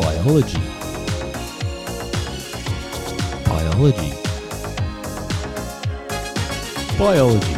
[0.00, 0.58] Biology.
[3.44, 4.12] Biology.
[6.96, 7.54] Biology.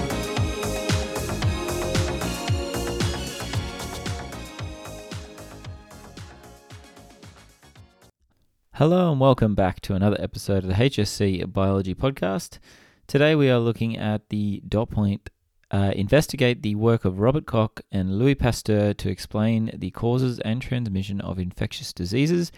[8.72, 12.59] Hello and welcome back to another episode of the HSC Biology Podcast.
[13.07, 15.29] Today we are looking at the dot point
[15.71, 20.61] uh, investigate the work of Robert Koch and Louis Pasteur to explain the causes and
[20.61, 22.50] transmission of infectious diseases,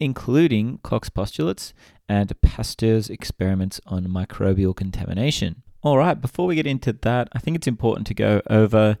[0.00, 1.74] including Koch's postulates
[2.08, 5.62] and Pasteur's experiments on microbial contamination.
[5.82, 8.96] All right, before we get into that, I think it's important to go over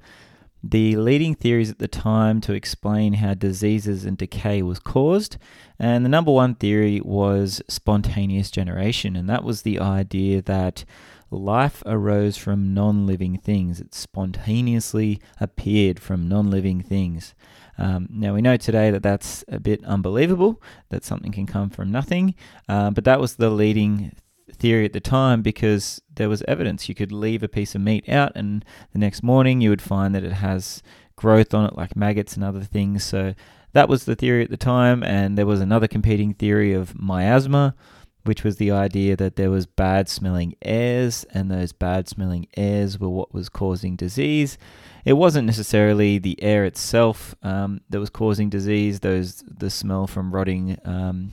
[0.62, 5.36] the leading theories at the time to explain how diseases and decay was caused.
[5.78, 10.84] And the number one theory was spontaneous generation, and that was the idea that
[11.34, 13.80] life arose from non living things.
[13.80, 17.34] It spontaneously appeared from non living things.
[17.76, 21.90] Um, now, we know today that that's a bit unbelievable, that something can come from
[21.90, 22.34] nothing,
[22.68, 24.12] uh, but that was the leading
[24.52, 26.88] theory at the time because there was evidence.
[26.88, 30.14] You could leave a piece of meat out, and the next morning you would find
[30.14, 30.82] that it has
[31.16, 33.04] growth on it, like maggots and other things.
[33.04, 33.34] So
[33.72, 37.74] that was the theory at the time, and there was another competing theory of miasma,
[38.24, 42.98] which was the idea that there was bad smelling airs, and those bad smelling airs
[42.98, 44.58] were what was causing disease.
[45.04, 50.32] It wasn't necessarily the air itself um, that was causing disease; those the smell from
[50.32, 50.78] rotting.
[50.84, 51.32] Um,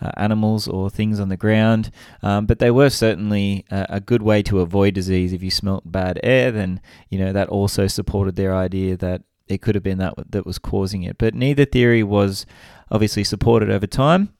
[0.00, 1.92] uh, animals or things on the ground,
[2.24, 5.32] um, but they were certainly a, a, good way to avoid disease.
[5.32, 9.62] If you smelt bad air, then you know that also supported their idea that it
[9.62, 11.18] could have been that that was causing it.
[11.18, 12.46] But neither theory was
[12.90, 14.34] obviously supported over time.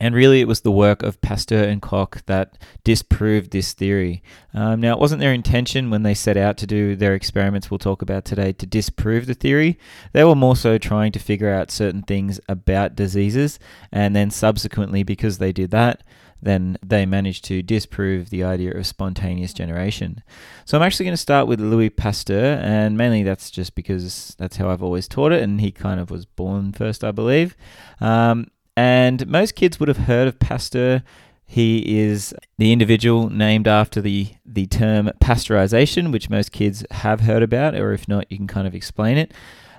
[0.00, 4.22] And really, it was the work of Pasteur and Koch that disproved this theory.
[4.54, 7.78] Um, now, it wasn't their intention when they set out to do their experiments we'll
[7.78, 9.78] talk about today to disprove the theory.
[10.12, 13.58] They were more so trying to figure out certain things about diseases,
[13.90, 16.02] and then subsequently, because they did that,
[16.40, 20.22] then they managed to disprove the idea of spontaneous generation.
[20.64, 24.56] So I'm actually going to start with Louis Pasteur, and mainly that's just because that's
[24.56, 27.56] how I've always taught it, and he kind of was born first, I believe.
[28.00, 28.48] Um,
[28.78, 31.02] and most kids would have heard of Pasteur.
[31.44, 37.42] He is the individual named after the, the term pasteurization, which most kids have heard
[37.42, 39.34] about, or if not, you can kind of explain it.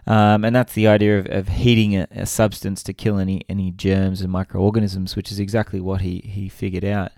[0.06, 3.72] Um, and that's the idea of, of heating a, a, substance to kill any, any
[3.72, 7.14] germs and microorganisms, which is exactly what he, he figured out.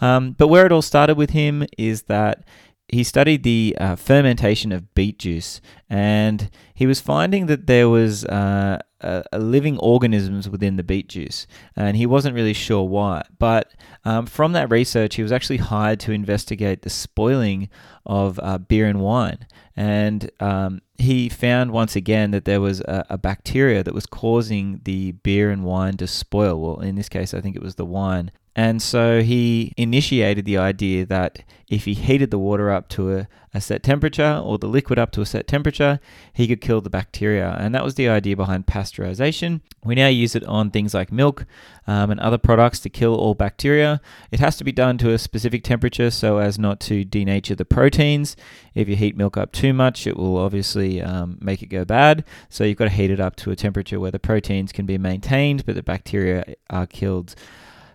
[0.00, 2.42] Um, but where it all started with him is that
[2.88, 8.24] he studied the uh, fermentation of beet juice, and he was finding that there was
[8.24, 11.46] uh, uh, living organisms within the beet juice,
[11.76, 13.22] and he wasn't really sure why.
[13.38, 13.72] But
[14.04, 17.68] um, from that research, he was actually hired to investigate the spoiling
[18.06, 19.46] of uh, beer and wine,
[19.76, 24.80] and um, he found once again that there was a, a, bacteria that was causing
[24.84, 26.60] the beer and wine to spoil.
[26.60, 28.30] Well, in this case, I think it was the wine.
[28.56, 33.28] And so he initiated the idea that if he heated the water up to a,
[33.54, 36.00] a, set temperature or the liquid up to a set temperature,
[36.32, 37.56] he could kill the bacteria.
[37.60, 39.60] And that was the idea behind pasteurization.
[39.84, 41.46] We now use it on things like milk
[41.86, 44.00] um, and other products to kill all bacteria.
[44.32, 47.64] It has to be done to a specific temperature so as not to denature the
[47.64, 48.34] proteins.
[48.74, 52.24] If you heat milk up too much, it will obviously um, make it go bad.
[52.48, 54.98] So you've got to heat it up to a temperature where the proteins can be
[54.98, 57.36] maintained, but the bacteria are killed.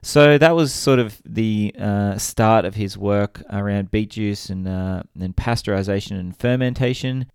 [0.05, 4.67] So that was sort of the uh, start of his work around beet juice and,
[4.67, 7.25] uh, and pasteurization and fermentation.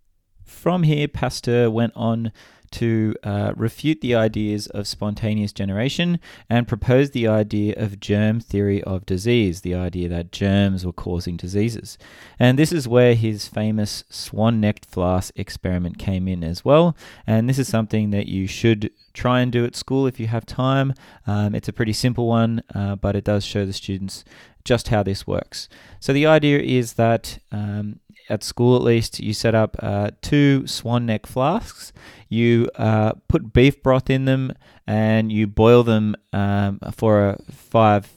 [0.45, 2.31] From here, Pasteur went on
[2.73, 8.83] to uh, refute the ideas of spontaneous generation and propose the idea of germ theory
[8.85, 11.99] of disease, the idea that germs were causing diseases.
[12.39, 16.97] And this is where his famous swan necked flask experiment came in as well.
[17.27, 20.47] And this is something that you should try and do at school if you have
[20.47, 20.95] time.
[21.27, 24.25] Um, it's a pretty simple one, uh, but it does show the students
[24.65, 25.69] just how this works.
[26.01, 30.67] So the idea is that um, at school at least, you set up uh, two
[30.67, 31.93] swan neck flasks.
[32.29, 34.53] You uh, put beef broth in them
[34.87, 38.09] and you boil them um, for a five,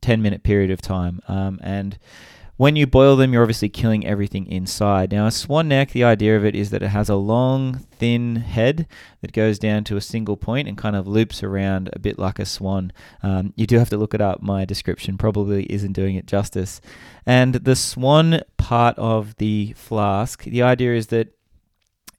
[0.00, 1.20] ten minute period of time.
[1.28, 1.98] Um, and
[2.60, 5.12] when you boil them, you're obviously killing everything inside.
[5.12, 8.36] Now, a swan neck, the idea of it is that it has a long, thin
[8.36, 8.86] head
[9.22, 12.38] that goes down to a single point and kind of loops around a bit like
[12.38, 12.92] a swan.
[13.22, 14.42] Um, you do have to look it up.
[14.42, 16.82] My description probably isn't doing it justice.
[17.24, 21.34] And the swan part of the flask, the idea is that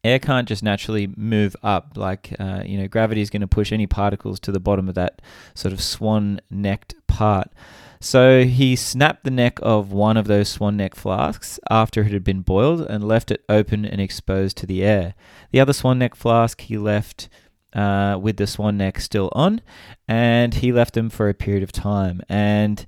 [0.03, 1.91] air can't just naturally move up.
[1.95, 4.95] Like, uh, you know, gravity is going to push any particles to the bottom of
[4.95, 5.21] that
[5.53, 7.51] sort of swan necked part.
[8.03, 12.23] So he snapped the neck of one of those swan neck flasks after it had
[12.23, 15.13] been boiled and left it open and exposed to the air.
[15.51, 17.29] The other swan neck flask he left
[17.73, 19.61] uh, with the swan neck still on,
[20.07, 22.21] and he left them for a period of time.
[22.27, 22.83] And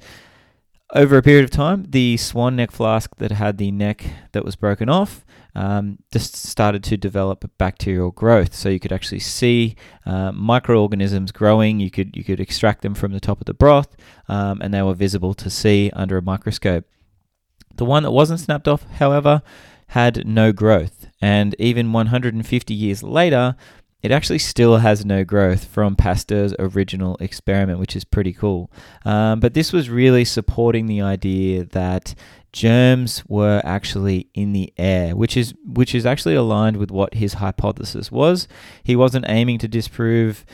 [0.93, 4.55] over a period of time, the swan neck flask that had the neck that was
[4.55, 5.25] broken off
[5.55, 8.53] um, just started to develop bacterial growth.
[8.53, 9.75] So you could actually see
[10.05, 11.79] uh, microorganisms growing.
[11.79, 13.95] You could you could extract them from the top of the broth,
[14.27, 16.85] um, and they were visible to see under a microscope.
[17.75, 19.41] The one that wasn't snapped off, however,
[19.87, 23.55] had no growth, and even 150 years later,
[24.03, 28.69] it actually still has no growth from Pasteur's original experiment, which is pretty cool.
[29.05, 32.13] Um, but this was really supporting the idea that
[32.51, 37.35] germs were actually in the air, which is which is actually aligned with what his
[37.35, 38.47] hypothesis was.
[38.83, 40.45] He wasn't aiming to disprove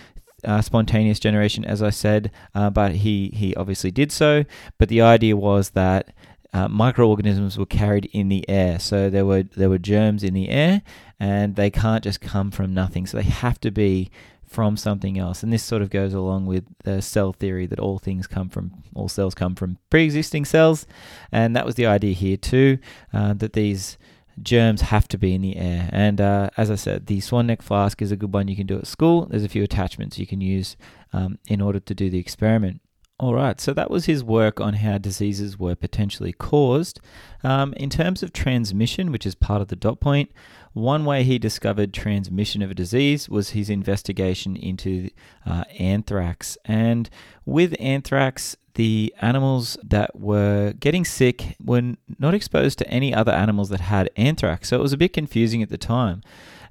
[0.44, 4.46] uh, spontaneous generation, as I said, uh, but he he obviously did so.
[4.78, 6.13] But the idea was that
[6.54, 8.80] uh, microorganisms were carried in the air.
[8.80, 10.81] So there were there were germs in the air,
[11.19, 13.06] and they can't just come from nothing.
[13.06, 14.10] So they have to be
[14.45, 15.44] from something else.
[15.44, 18.83] And this sort of goes along with the cell theory that all things come from
[18.95, 20.88] all cells come from pre-existing cells,
[21.31, 22.80] and that was the idea here too.
[23.13, 23.98] Uh, that these
[24.42, 25.89] germs have to be in the air.
[25.92, 28.68] And uh, as I said, the swan neck flask is a good one you can
[28.68, 29.25] do at school.
[29.25, 30.77] There's a few attachments you can use
[31.13, 32.81] um, in order to do the experiment.
[33.19, 37.01] All right, so that was his work on how diseases were potentially caused.
[37.44, 40.31] Um, in terms of transmission, which is part of the dot point,
[40.71, 45.10] one way he discovered transmission of a disease was his investigation into
[45.45, 46.57] uh, anthrax.
[46.63, 47.10] And
[47.45, 53.68] with anthrax, the animals that were getting sick were not exposed to any other animals
[53.68, 54.69] that had anthrax.
[54.69, 56.22] So it was a bit confusing at the time.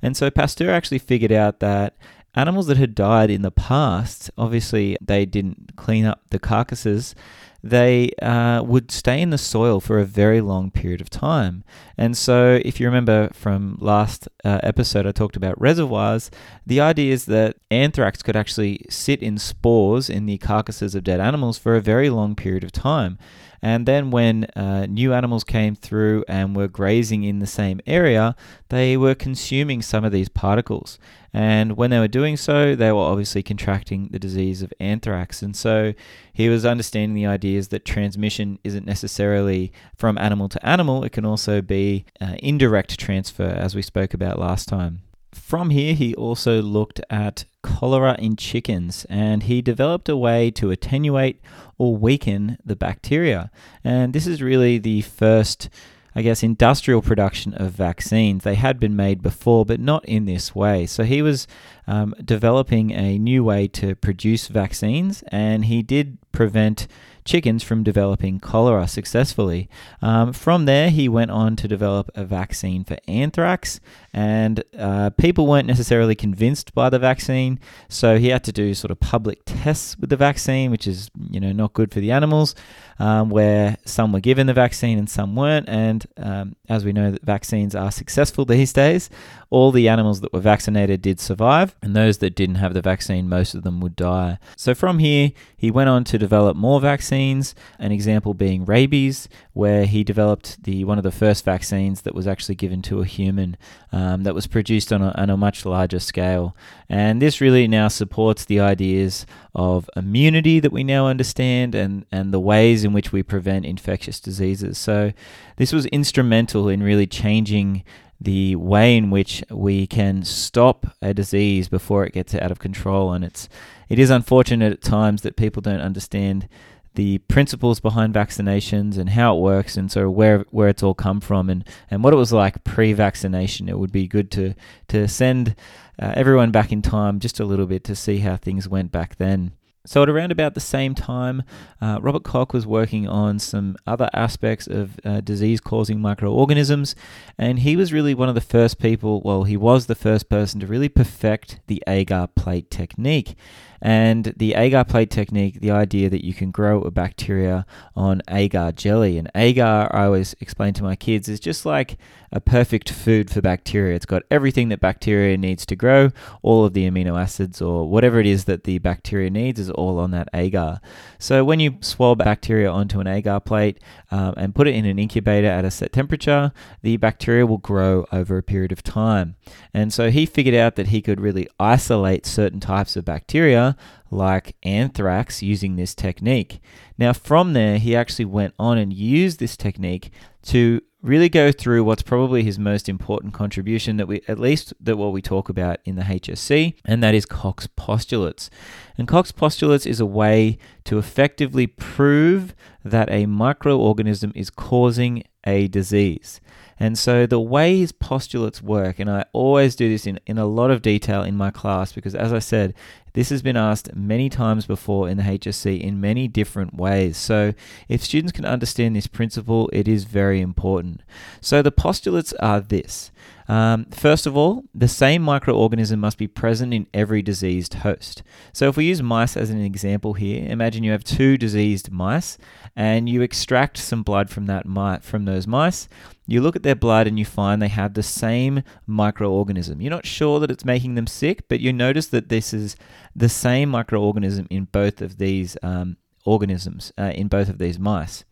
[0.01, 1.97] And so Pasteur actually figured out that
[2.35, 7.15] animals that had died in the past, obviously they didn't clean up the carcasses,
[7.63, 11.65] they uh, would stay in the soil for a very long period of time.
[11.97, 16.31] And so, if you remember from last uh, episode, I talked about reservoirs.
[16.65, 21.21] The idea is that anthrax could actually sit in spores in the carcasses of dead
[21.21, 23.19] animals for a very long period of time.
[23.61, 28.37] And then when uh, new animals came through and were grazing in the same area,
[28.69, 30.99] they were consuming some of these particles.
[31.33, 35.43] And when they were doing so, they were obviously contracting the disease of anthrax.
[35.43, 35.93] And so
[36.33, 41.25] he was understanding the ideas that transmission isn't necessarily from animal to animal, it can
[41.25, 45.03] also be uh, indirect transfer, as we spoke about last time.
[45.39, 50.71] From here, he also looked at cholera in chickens and he developed a way to
[50.71, 51.41] attenuate
[51.79, 53.51] or weaken the bacteria.
[53.83, 55.69] And this is really the first
[56.15, 58.43] I guess, industrial production of vaccines.
[58.43, 60.85] They had been made before, but not in this way.
[60.85, 61.47] So he was
[61.87, 66.89] um, developing a new way to produce vaccines, and he did prevent
[67.29, 69.69] chickens from developing cholera successfully.
[70.01, 73.79] Um, from there, he went on to develop a vaccine for anthrax,
[74.13, 78.91] and uh, people weren't necessarily convinced by the vaccine, so he had to do sort
[78.91, 82.55] of public tests with the vaccine, which is you know not good for the animals,
[82.99, 85.69] um, where some were given the vaccine and some weren't.
[85.69, 89.11] And um, as we know, that vaccines are successful these days.
[89.51, 93.31] All the animals that were vaccinated did survive, and those that didn't have the vaccine,
[93.31, 94.39] most of them would die.
[94.57, 97.55] So from here, he went on to develop more vaccines.
[97.79, 102.27] An example being rabies, where he developed the one of the first vaccines that was
[102.27, 103.57] actually given to a human
[103.91, 106.55] um, that was produced on a, on a much larger scale.
[106.91, 112.35] And this really now supports the ideas of immunity that we now understand and, and
[112.35, 114.77] the ways in which we prevent infectious diseases.
[114.77, 115.13] So,
[115.57, 117.83] this was instrumental in really changing
[118.21, 123.13] the way in which we can stop a disease before it gets out of control.
[123.13, 123.49] And it's
[123.89, 126.49] it is unfortunate at times that people don't understand
[126.95, 131.21] the principles behind vaccinations and how it works, and so where where it's all come
[131.21, 133.69] from and, and what it was like pre-vaccination.
[133.69, 134.55] It would be good to
[134.89, 135.55] to send
[136.01, 139.17] uh, everyone back in time just a little bit to see how things went back
[139.17, 139.53] then.
[139.89, 141.43] So, at around about the same time,
[141.81, 146.95] uh, Robert Koch was working on some other aspects of uh, disease causing microorganisms,
[147.39, 150.61] and he was really one of the first people, well, he was the first person
[150.61, 153.35] to really perfect the agar plate technique.
[153.81, 158.73] And the agar plate technique, the idea that you can grow a bacteria on agar
[158.73, 159.19] jelly.
[159.19, 161.99] And agar, I always explain to my kids, is just like
[162.31, 163.95] a perfect food for bacteria.
[163.95, 166.11] It's got everything that bacteria needs to grow,
[166.43, 169.99] all of the amino acids or whatever it is that the bacteria needs is all
[169.99, 170.81] on that agar.
[171.19, 173.79] So when you swab bacteria onto an agar plate
[174.11, 178.07] um, and put it in an incubator at a set temperature, the bacteria will grow
[178.13, 179.37] over a period of time.
[179.73, 183.68] And so he figured out that he could really isolate certain types of bacteria
[184.11, 186.61] like anthrax using this technique.
[186.97, 190.11] Now, from there, he actually went on and used this technique
[190.45, 194.97] to really go through what's probably his most important contribution that we at least that
[194.97, 198.51] what we talk about in the HSC and that is Koch's postulates.
[198.97, 205.69] And Koch's postulates is a way to effectively prove that a microorganism is causing a
[205.69, 206.41] disease.
[206.81, 210.47] And so the way his postulates work, and I always do this in, in a
[210.47, 212.75] lot of detail in my class because, as I said,
[213.15, 217.17] this has been asked many times before in the HSC in many different ways.
[217.17, 217.53] So,
[217.89, 221.03] if students can understand this principle, it is very important.
[221.41, 223.11] So, the postulates are this
[223.49, 228.23] um, first of all, the same microorganism must be present in every diseased host.
[228.53, 232.37] So, if we use mice as an example here, imagine you have two diseased mice
[232.77, 235.89] and you extract some blood from that mi- from those mice.
[236.31, 239.81] You look at their blood and you find they have the same microorganism.
[239.81, 242.77] You're not sure that it's making them sick, but you notice that this is
[243.17, 248.25] the same microorganism in both of these um, organisms, uh, in both of these mice.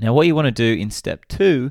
[0.00, 1.70] Now, what you want to do in step two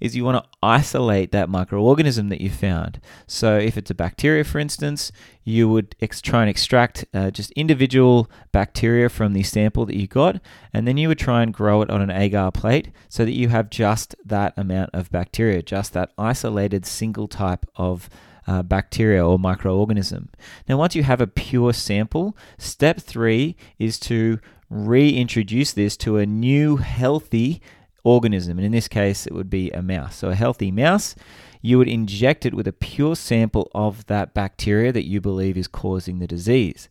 [0.00, 3.00] is you want to isolate that microorganism that you found.
[3.26, 5.12] So, if it's a bacteria, for instance,
[5.44, 10.06] you would ex- try and extract uh, just individual bacteria from the sample that you
[10.06, 10.40] got,
[10.72, 13.48] and then you would try and grow it on an agar plate so that you
[13.48, 18.08] have just that amount of bacteria, just that isolated single type of
[18.46, 20.28] uh, bacteria or microorganism.
[20.68, 24.38] Now, once you have a pure sample, step three is to
[24.74, 27.62] reintroduce this to a new healthy
[28.02, 28.58] organism.
[28.58, 30.16] And in this case, it would be a mouse.
[30.16, 31.14] So, a healthy mouse,
[31.62, 35.68] you would inject it with a pure sample of that bacteria that you believe is
[35.68, 36.88] causing the disease.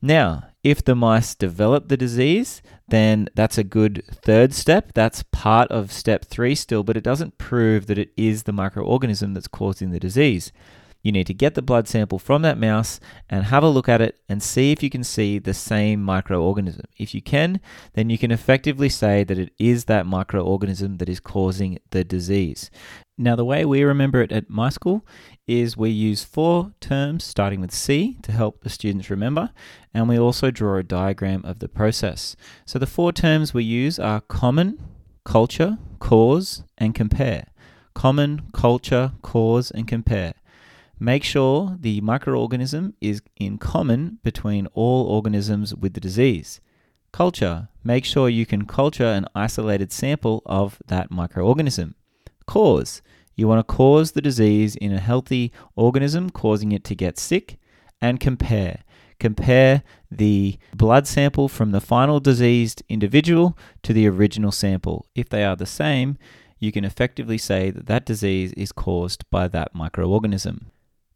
[0.00, 4.92] Now, if the mice develop the disease, then that's a good third step.
[4.94, 9.34] That's part of step three still, but it doesn't prove that it is the microorganism
[9.34, 10.52] that's causing the disease.
[11.04, 14.00] You need to get the blood sample from that mouse and have a look at
[14.00, 16.86] it and see if you can see the same microorganism.
[16.96, 17.60] If you can,
[17.92, 22.70] then you can effectively say that it is that microorganism that is causing the disease.
[23.18, 25.06] Now, the way we remember it at my school
[25.46, 29.50] is we use four terms starting with C to help the students remember,
[29.92, 32.34] and we also draw a diagram of the process.
[32.64, 34.82] So, the four terms we use are common,
[35.24, 37.48] culture, cause, and compare.
[37.94, 40.34] Common, culture, cause, and compare.
[41.04, 46.62] Make sure the microorganism is in common between all organisms with the disease.
[47.12, 47.68] Culture.
[47.84, 51.92] Make sure you can culture an isolated sample of that microorganism.
[52.46, 53.02] Cause.
[53.36, 57.58] You want to cause the disease in a healthy organism, causing it to get sick.
[58.00, 58.82] And compare.
[59.20, 65.04] Compare the blood sample from the final diseased individual to the original sample.
[65.14, 66.16] If they are the same,
[66.58, 70.70] you can effectively say that that disease is caused by that microorganism.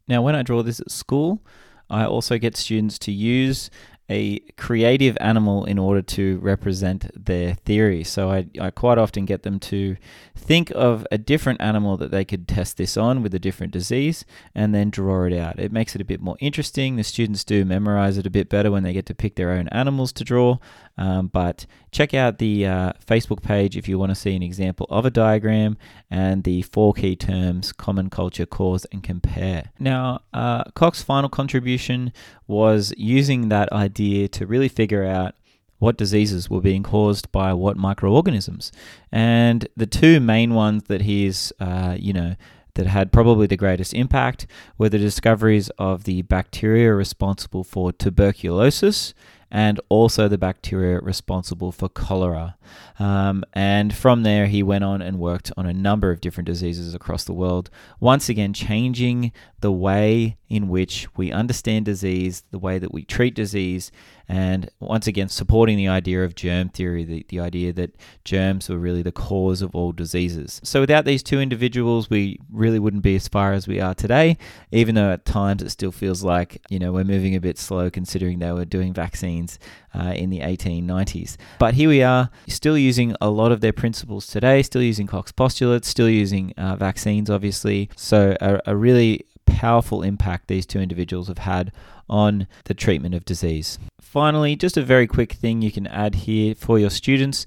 [0.08, 1.44] Now, when I draw this at school,
[1.90, 3.70] I also get students to use
[4.10, 8.02] a creative animal in order to represent their theory.
[8.04, 9.96] So I, I quite often get them to
[10.34, 14.24] think of a different animal that they could test this on with a different disease
[14.54, 15.58] and then draw it out.
[15.58, 16.96] It makes it a bit more interesting.
[16.96, 19.68] The students do memorize it a bit better when they get to pick their own
[19.68, 20.58] animals to draw.
[20.96, 24.86] Um, but check out the uh, Facebook page if you want to see an example
[24.90, 25.76] of a diagram
[26.10, 29.70] and the four key terms common culture, cause, and compare.
[29.78, 32.12] Now, uh, Koch's final contribution
[32.46, 35.35] was using that idea to really figure out
[35.78, 38.73] what diseases were being caused by what microorganisms.
[39.12, 42.35] And the two main ones that he's, uh, you know,
[42.75, 44.47] that had probably the greatest impact
[44.78, 49.14] were the discoveries of the bacteria responsible for tuberculosis
[49.50, 52.57] and also the bacteria responsible for cholera.
[52.99, 56.95] Um, and from there, he went on and worked on a number of different diseases
[56.95, 62.78] across the world, once again, changing the way in which we understand disease, the way
[62.78, 63.93] that we treat disease,
[64.28, 68.76] and once again, supporting the idea of germ theory, the, the idea that germs were
[68.76, 70.61] really the cause of all diseases.
[70.62, 74.37] So, without these two individuals, we really wouldn't be as far as we are today,
[74.71, 77.88] even though at times it still feels like, you know, we're moving a bit slow
[77.88, 79.59] considering they were doing vaccines
[79.95, 81.38] uh, in the 1890s.
[81.59, 85.33] But here we are, still using a lot of their principles today, still using Koch's
[85.33, 87.88] postulates, still using uh, vaccines, obviously.
[87.97, 91.73] So, a, a really powerful impact these two individuals have had
[92.09, 93.78] on the treatment of disease.
[94.00, 97.45] Finally, just a very quick thing you can add here for your students.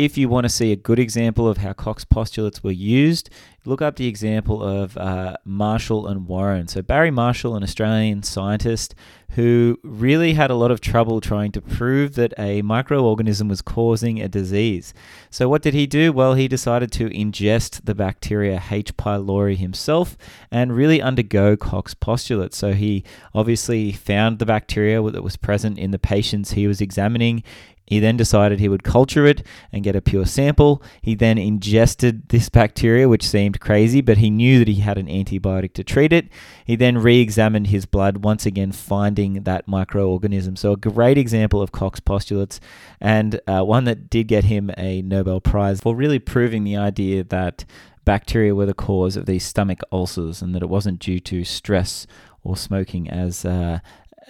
[0.00, 3.28] If you want to see a good example of how Koch's postulates were used
[3.64, 6.66] look up the example of uh, Marshall and Warren.
[6.68, 8.94] So, Barry Marshall, an Australian scientist
[9.34, 14.20] who really had a lot of trouble trying to prove that a microorganism was causing
[14.20, 14.92] a disease.
[15.30, 16.12] So, what did he do?
[16.12, 18.96] Well, he decided to ingest the bacteria H.
[18.96, 20.16] pylori himself
[20.50, 22.56] and really undergo Koch's postulates.
[22.56, 23.04] So, he
[23.34, 27.42] obviously found the bacteria that was present in the patients he was examining.
[27.90, 30.80] He then decided he would culture it and get a pure sample.
[31.02, 35.08] He then ingested this bacteria, which seemed crazy, but he knew that he had an
[35.08, 36.28] antibiotic to treat it.
[36.64, 40.56] He then re examined his blood, once again finding that microorganism.
[40.56, 42.60] So, a great example of Koch's postulates,
[43.00, 47.24] and uh, one that did get him a Nobel Prize for really proving the idea
[47.24, 47.64] that
[48.04, 52.06] bacteria were the cause of these stomach ulcers and that it wasn't due to stress
[52.44, 53.80] or smoking as uh,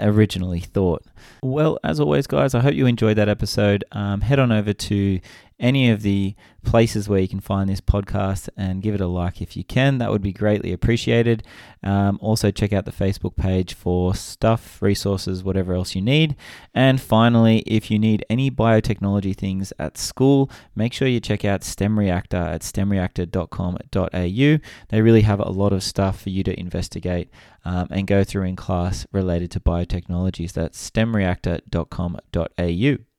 [0.01, 1.03] originally thought.
[1.43, 3.85] Well, as always, guys, I hope you enjoyed that episode.
[3.93, 5.21] Um, head on over to
[5.61, 9.41] any of the places where you can find this podcast and give it a like
[9.41, 9.99] if you can.
[9.99, 11.43] That would be greatly appreciated.
[11.83, 16.37] Um, also, check out the Facebook page for stuff, resources, whatever else you need.
[16.75, 21.65] And finally, if you need any biotechnology things at school, make sure you check out
[21.65, 24.59] STEM Reactor at stemreactor.com.au.
[24.89, 27.31] They really have a lot of stuff for you to investigate
[27.65, 30.53] um, and go through in class related to biotechnologies.
[30.53, 33.10] That's stemreactor.com.au.